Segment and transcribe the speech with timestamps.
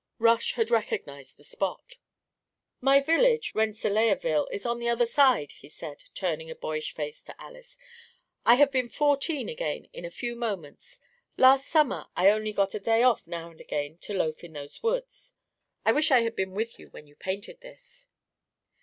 [0.17, 1.97] Rush had recognised the spot.
[2.79, 7.39] "My village, Rennselaerville, is on the other side," he said, turning a boyish face to
[7.39, 7.77] Alys.
[8.43, 10.99] "I have been fourteen again for a few moments.
[11.37, 14.81] Last summer I only got a day off now and again to loaf in those
[14.81, 15.35] woods.
[15.85, 18.07] I wish I had been with you when you painted this."